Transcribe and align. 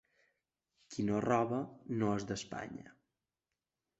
Qui 0.93 1.05
no 1.09 1.19
roba 1.25 1.59
no 2.01 2.09
és 2.21 2.27
d'Espanya. 2.31 2.87